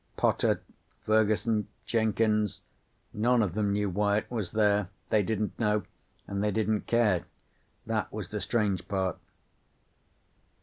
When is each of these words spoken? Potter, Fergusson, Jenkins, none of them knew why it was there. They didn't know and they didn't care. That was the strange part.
Potter, 0.17 0.63
Fergusson, 1.05 1.67
Jenkins, 1.85 2.61
none 3.13 3.43
of 3.43 3.53
them 3.53 3.71
knew 3.71 3.87
why 3.87 4.17
it 4.17 4.31
was 4.31 4.53
there. 4.53 4.89
They 5.11 5.21
didn't 5.21 5.59
know 5.59 5.83
and 6.25 6.43
they 6.43 6.49
didn't 6.49 6.87
care. 6.87 7.25
That 7.85 8.11
was 8.11 8.29
the 8.29 8.41
strange 8.41 8.87
part. 8.87 9.19